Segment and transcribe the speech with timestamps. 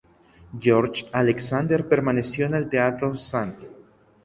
[0.59, 3.69] George Alexander permaneció en el Teatro St.